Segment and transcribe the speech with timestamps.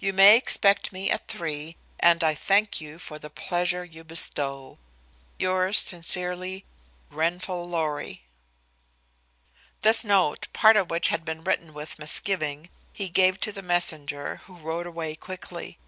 [0.00, 4.78] You may expect me at three, and I thank you for the pleasure you bestow.
[5.38, 6.64] "Yours sincerely,
[7.08, 8.22] "GRENFALL LORRY."
[9.82, 14.38] This note, part of which had been written with misgiving, he gave to the messenger,
[14.46, 15.78] who rode away quickly.